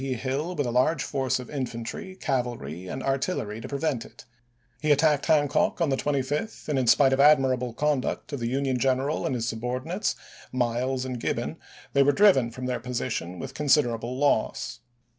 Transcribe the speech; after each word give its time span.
P. 0.01 0.13
Hill 0.15 0.55
with 0.55 0.65
a 0.65 0.71
large 0.71 1.03
force 1.03 1.37
of 1.37 1.51
infantry, 1.51 2.17
cav 2.19 2.45
alry, 2.45 2.91
and 2.91 3.03
artillery 3.03 3.61
to 3.61 3.67
prevent 3.67 4.03
it. 4.03 4.25
He 4.81 4.89
attacked 4.89 5.27
Han 5.27 5.47
Aug., 5.47 5.77
1864. 5.77 5.77
cock 5.77 5.79
on 5.79 5.89
the 6.49 6.51
25th, 6.57 6.67
and 6.67 6.79
in 6.79 6.87
spite 6.87 7.13
of 7.13 7.19
admirable 7.19 7.71
conduct 7.71 8.33
of 8.33 8.39
the 8.39 8.49
Union 8.49 8.79
general 8.79 9.27
and 9.27 9.35
his 9.35 9.47
subordinates, 9.47 10.15
Miles 10.51 11.05
and 11.05 11.19
Gibbon, 11.19 11.57
they 11.93 12.01
were 12.01 12.13
driven 12.13 12.49
from 12.49 12.65
their 12.65 12.79
position 12.79 13.37
with 13.37 13.53
considerable 13.53 14.17
loss. 14.17 14.79